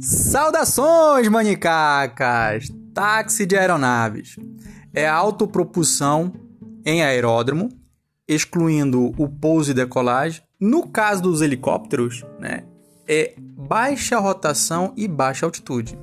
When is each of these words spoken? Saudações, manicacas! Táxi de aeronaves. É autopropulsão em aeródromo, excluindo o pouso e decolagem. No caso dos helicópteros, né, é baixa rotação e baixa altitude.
Saudações, 0.00 1.28
manicacas! 1.28 2.68
Táxi 2.92 3.46
de 3.46 3.56
aeronaves. 3.56 4.36
É 4.92 5.08
autopropulsão 5.08 6.32
em 6.84 7.02
aeródromo, 7.02 7.68
excluindo 8.28 9.12
o 9.18 9.28
pouso 9.28 9.70
e 9.70 9.74
decolagem. 9.74 10.42
No 10.60 10.88
caso 10.88 11.22
dos 11.22 11.40
helicópteros, 11.40 12.24
né, 12.38 12.64
é 13.06 13.34
baixa 13.38 14.18
rotação 14.18 14.92
e 14.96 15.08
baixa 15.08 15.44
altitude. 15.44 15.98